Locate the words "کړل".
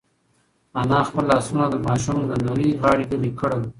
3.39-3.61